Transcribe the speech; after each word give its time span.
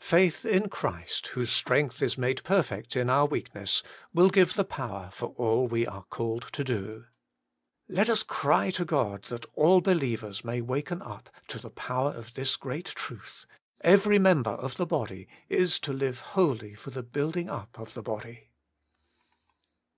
Faith 0.00 0.46
in 0.46 0.70
Christ, 0.70 1.26
whose 1.34 1.50
strength 1.52 2.00
is 2.00 2.16
made 2.16 2.42
perfect 2.44 2.96
in 2.96 3.10
our 3.10 3.26
weakness, 3.26 3.82
will 4.14 4.30
give 4.30 4.54
the 4.54 4.64
power 4.64 5.10
for 5.12 5.34
all 5.36 5.68
we 5.68 5.86
are 5.86 6.04
called 6.04 6.46
to 6.52 6.64
do. 6.64 7.04
Let 7.86 8.08
us 8.08 8.22
cry 8.22 8.70
to 8.70 8.86
God 8.86 9.24
that 9.24 9.44
all 9.52 9.82
believers 9.82 10.42
may 10.42 10.62
waken 10.62 11.02
up 11.02 11.28
to 11.48 11.58
the 11.58 11.68
power 11.68 12.12
of 12.12 12.32
this 12.32 12.56
great 12.56 12.86
truth: 12.86 13.44
Every 13.82 14.18
member 14.18 14.52
of 14.52 14.78
the 14.78 14.86
body 14.86 15.28
is 15.50 15.78
to 15.80 15.92
live 15.92 16.20
wholly 16.32 16.74
for 16.74 16.88
the 16.88 17.02
building 17.02 17.50
up 17.50 17.78
of 17.78 17.92
the 17.92 18.02
body. 18.02 18.52